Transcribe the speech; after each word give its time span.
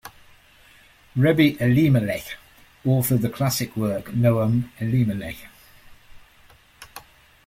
Rebbi 1.15 1.59
Elimelech 1.61 2.35
authored 2.83 3.21
the 3.21 3.29
classic 3.29 3.77
work 3.77 4.05
"Noam 4.05 4.71
Elimelech". 4.79 5.35